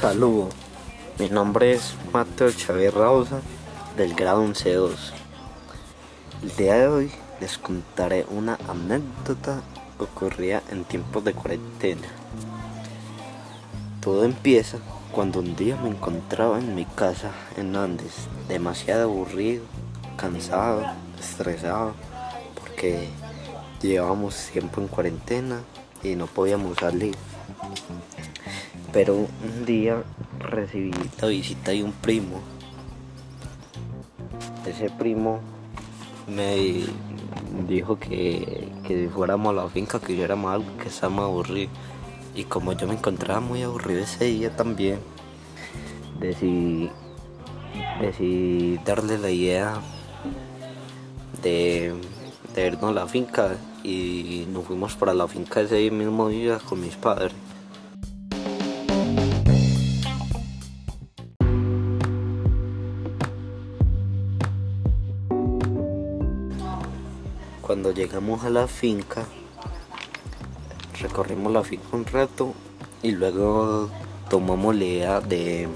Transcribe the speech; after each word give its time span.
Saludos, 0.00 0.54
mi 1.18 1.28
nombre 1.28 1.72
es 1.72 1.94
Mateo 2.12 2.50
Chávez 2.50 2.94
Rausa 2.94 3.42
del 3.96 4.14
grado 4.14 4.42
11-2. 4.44 4.92
El 6.42 6.56
día 6.56 6.74
de 6.74 6.88
hoy 6.88 7.12
les 7.40 7.58
contaré 7.58 8.24
una 8.30 8.58
anécdota 8.66 9.62
ocurrida 9.98 10.62
en 10.70 10.84
tiempos 10.84 11.22
de 11.22 11.34
cuarentena. 11.34 12.08
Todo 14.00 14.24
empieza 14.24 14.78
cuando 15.12 15.40
un 15.40 15.54
día 15.54 15.76
me 15.76 15.90
encontraba 15.90 16.58
en 16.58 16.74
mi 16.74 16.86
casa 16.86 17.32
en 17.58 17.76
Andes, 17.76 18.28
demasiado 18.48 19.02
aburrido, 19.02 19.64
cansado, 20.16 20.82
estresado, 21.18 21.94
porque 22.80 23.08
llevábamos 23.82 24.48
tiempo 24.54 24.80
en 24.80 24.88
cuarentena 24.88 25.60
y 26.02 26.14
no 26.16 26.26
podíamos 26.26 26.78
salir. 26.78 27.14
Pero 28.90 29.16
un 29.16 29.66
día 29.66 30.02
recibí 30.38 30.90
la 31.20 31.28
visita 31.28 31.72
de 31.72 31.84
un 31.84 31.92
primo. 31.92 32.40
Ese 34.66 34.88
primo 34.88 35.40
me 36.26 36.86
dijo 37.68 37.98
que, 37.98 38.66
que 38.86 39.10
fuéramos 39.10 39.50
a 39.50 39.62
la 39.62 39.68
finca, 39.68 40.00
que 40.00 40.14
hiciéramos 40.14 40.50
algo 40.50 40.78
que 40.78 40.88
estaba 40.88 41.24
aburrido. 41.24 41.70
Y 42.34 42.44
como 42.44 42.72
yo 42.72 42.88
me 42.88 42.94
encontraba 42.94 43.40
muy 43.40 43.62
aburrido 43.62 44.00
ese 44.00 44.24
día 44.24 44.56
también, 44.56 45.00
decidí, 46.18 46.88
decidí 48.00 48.78
darle 48.86 49.18
la 49.18 49.28
idea 49.28 49.82
de, 51.42 51.94
de 52.54 52.66
irnos 52.66 52.90
a 52.90 52.92
la 52.92 53.06
finca 53.06 53.56
y 53.82 54.46
nos 54.52 54.64
fuimos 54.64 54.94
para 54.96 55.14
la 55.14 55.26
finca 55.28 55.60
ese 55.60 55.90
mismo 55.90 56.28
día 56.28 56.58
con 56.58 56.80
mis 56.80 56.96
padres. 56.96 57.32
Cuando 67.70 67.92
llegamos 67.92 68.42
a 68.44 68.50
la 68.50 68.66
finca, 68.66 69.24
recorrimos 71.00 71.52
la 71.52 71.62
finca 71.62 71.86
un 71.92 72.04
rato 72.04 72.52
y 73.00 73.12
luego 73.12 73.88
tomamos 74.28 74.74
la 74.74 74.84
idea 74.84 75.20
de, 75.20 75.68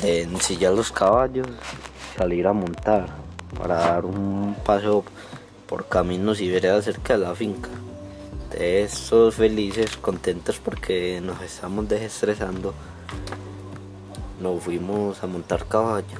de 0.00 0.22
ensillar 0.22 0.72
los 0.72 0.92
caballos, 0.92 1.48
salir 2.16 2.46
a 2.46 2.52
montar 2.52 3.08
para 3.58 3.76
dar 3.76 4.04
un 4.04 4.56
paseo 4.64 5.04
por 5.66 5.86
caminos 5.86 6.40
y 6.40 6.50
veredas 6.50 6.84
cerca 6.84 7.14
de 7.14 7.24
la 7.24 7.34
finca. 7.34 7.70
De 8.50 8.82
estos 8.82 9.36
felices, 9.36 9.96
contentos 9.96 10.58
porque 10.58 11.20
nos 11.22 11.40
estamos 11.40 11.88
desestresando, 11.88 12.74
nos 14.40 14.62
fuimos 14.62 15.22
a 15.22 15.26
montar 15.26 15.66
caballo. 15.66 16.18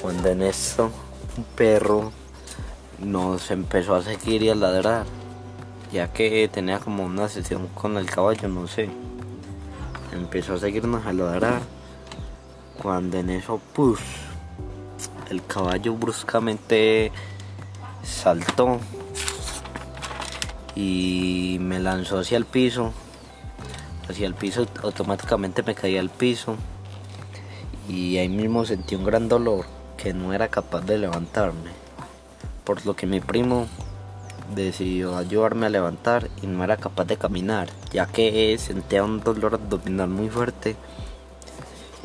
Cuando 0.00 0.28
en 0.28 0.42
esto 0.42 0.90
un 1.36 1.44
perro 1.56 2.12
nos 2.98 3.50
empezó 3.50 3.96
a 3.96 4.02
seguir 4.02 4.42
y 4.42 4.50
a 4.50 4.54
ladrar, 4.54 5.06
ya 5.92 6.12
que 6.12 6.48
tenía 6.52 6.78
como 6.78 7.04
una 7.04 7.28
sesión 7.28 7.66
con 7.68 7.96
el 7.96 8.06
caballo, 8.06 8.48
no 8.48 8.68
sé. 8.68 8.88
Empezó 10.12 10.54
a 10.54 10.58
seguirnos 10.58 11.06
a 11.06 11.12
ladrar. 11.12 11.60
Cuando 12.80 13.18
en 13.18 13.30
eso, 13.30 13.60
pues, 13.74 13.98
el 15.30 15.44
caballo 15.44 15.94
bruscamente 15.94 17.12
saltó 18.02 18.78
y 20.74 21.58
me 21.60 21.78
lanzó 21.78 22.18
hacia 22.18 22.36
el 22.36 22.44
piso. 22.44 22.92
Hacia 24.08 24.26
el 24.26 24.34
piso 24.34 24.66
automáticamente 24.82 25.62
me 25.62 25.74
caí 25.74 25.98
al 25.98 26.08
piso 26.08 26.56
y 27.88 28.16
ahí 28.16 28.28
mismo 28.28 28.64
sentí 28.64 28.94
un 28.94 29.04
gran 29.04 29.28
dolor 29.28 29.66
que 29.96 30.14
no 30.14 30.32
era 30.32 30.48
capaz 30.48 30.80
de 30.82 30.98
levantarme 30.98 31.88
por 32.68 32.84
lo 32.84 32.94
que 32.94 33.06
mi 33.06 33.20
primo 33.20 33.66
decidió 34.54 35.16
ayudarme 35.16 35.64
a 35.64 35.70
levantar 35.70 36.28
y 36.42 36.46
no 36.46 36.62
era 36.62 36.76
capaz 36.76 37.06
de 37.06 37.16
caminar, 37.16 37.70
ya 37.90 38.04
que 38.04 38.58
sentía 38.58 39.02
un 39.04 39.20
dolor 39.20 39.54
abdominal 39.54 40.10
muy 40.10 40.28
fuerte 40.28 40.76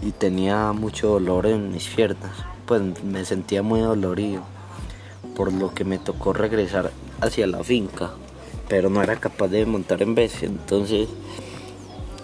y 0.01 0.13
tenía 0.13 0.71
mucho 0.71 1.09
dolor 1.09 1.47
en 1.47 1.73
mis 1.73 1.89
piernas, 1.89 2.31
pues 2.65 2.81
me 3.03 3.25
sentía 3.25 3.63
muy 3.63 3.81
dolorido, 3.81 4.41
por 5.35 5.51
lo 5.51 5.73
que 5.73 5.83
me 5.83 5.97
tocó 5.97 6.33
regresar 6.33 6.91
hacia 7.21 7.47
la 7.47 7.63
finca, 7.63 8.11
pero 8.67 8.89
no 8.89 9.01
era 9.01 9.17
capaz 9.17 9.47
de 9.49 9.65
montar 9.65 10.01
en 10.01 10.15
vez, 10.15 10.43
entonces 10.43 11.09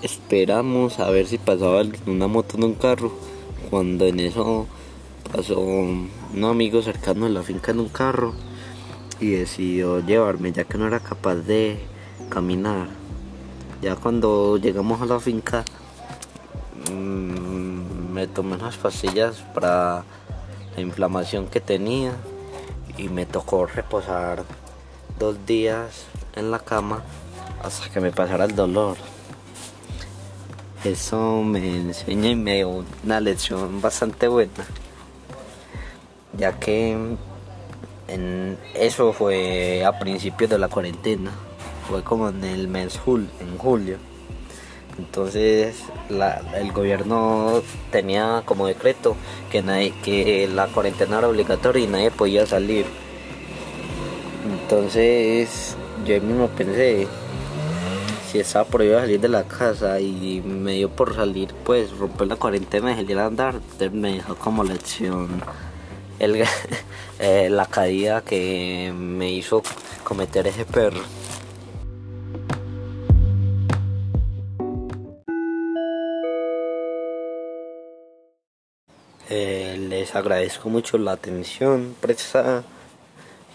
esperamos 0.02 1.00
a 1.00 1.10
ver 1.10 1.28
si 1.28 1.38
pasaba 1.38 1.84
una 2.06 2.28
moto 2.28 2.58
en 2.58 2.64
un 2.64 2.74
carro, 2.76 3.12
cuando 3.70 4.06
en 4.06 4.20
eso 4.20 4.68
pasó 5.32 5.60
un 5.60 6.10
amigo 6.44 6.82
cercano 6.82 7.26
de 7.26 7.32
la 7.32 7.44
finca 7.44 7.72
en 7.72 7.80
un 7.80 7.90
carro 7.90 8.34
y 9.20 9.32
decidió 9.32 10.00
llevarme 10.00 10.52
ya 10.52 10.64
que 10.64 10.78
no 10.78 10.88
era 10.88 11.00
capaz 11.00 11.36
de 11.36 11.80
caminar. 12.30 12.88
Ya 13.82 13.96
cuando 13.96 14.58
llegamos 14.58 15.02
a 15.02 15.06
la 15.06 15.20
finca 15.20 15.64
mmm, 16.92 18.12
me 18.14 18.28
tomé 18.28 18.56
unas 18.56 18.78
pastillas 18.78 19.38
para 19.54 20.04
la 20.76 20.82
inflamación 20.82 21.48
que 21.48 21.60
tenía 21.60 22.14
y 22.98 23.10
me 23.10 23.26
tocó 23.26 23.66
reposar 23.66 24.44
dos 25.18 25.46
días 25.46 26.06
en 26.36 26.52
la 26.52 26.60
cama 26.60 27.04
hasta 27.64 27.90
que 27.90 28.00
me 28.00 28.12
pasara 28.12 28.46
el 28.46 28.56
dolor. 28.56 28.98
Eso 30.84 31.42
me 31.44 31.76
enseña 31.76 32.30
y 32.30 32.36
me 32.36 32.56
dio 32.56 32.86
una 33.04 33.20
lección 33.20 33.82
bastante 33.82 34.28
buena 34.28 34.66
ya 36.40 36.54
que 36.54 37.18
eso 38.74 39.14
fue 39.14 39.84
a 39.86 40.00
principios 40.00 40.50
de 40.50 40.58
la 40.58 40.68
cuarentena, 40.68 41.32
fue 41.88 42.04
como 42.04 42.30
en 42.30 42.44
el 42.44 42.68
mes 42.68 43.00
en 43.06 43.58
julio. 43.58 43.98
Entonces 45.00 45.78
el 46.10 46.72
gobierno 46.74 47.62
tenía 47.90 48.44
como 48.46 48.68
decreto 48.68 49.16
que, 49.50 49.62
nadie, 49.62 49.94
que 50.04 50.48
la 50.54 50.68
cuarentena 50.68 51.20
era 51.20 51.30
obligatoria 51.30 51.84
y 51.84 51.88
nadie 51.88 52.12
podía 52.12 52.46
salir. 52.46 52.86
Entonces 54.46 55.78
yo 56.06 56.20
mismo 56.22 56.48
pensé 56.48 57.08
si 58.30 58.40
estaba 58.40 58.66
prohibido 58.66 59.00
salir 59.00 59.22
de 59.22 59.30
la 59.30 59.44
casa 59.46 60.02
y 60.02 60.42
me 60.46 60.74
dio 60.74 60.90
por 60.90 61.16
salir 61.16 61.54
pues 61.64 61.98
romper 61.98 62.28
la 62.28 62.36
cuarentena 62.36 62.92
y 62.92 62.96
salir 62.96 63.18
a 63.20 63.26
andar, 63.28 63.56
entonces 63.56 63.94
me 63.94 64.16
dejó 64.16 64.36
como 64.36 64.64
lección 64.66 65.42
eh, 66.20 67.48
la 67.50 67.66
caída 67.68 68.22
que 68.22 68.94
me 68.94 69.32
hizo 69.32 69.64
cometer 70.04 70.46
ese 70.48 70.66
perro. 70.66 71.19
Eh, 79.30 79.78
les 79.88 80.16
agradezco 80.16 80.70
mucho 80.70 80.98
la 80.98 81.12
atención 81.12 81.96
prestada 82.02 82.64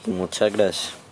y 0.06 0.10
muchas 0.10 0.52
gracias. 0.52 1.03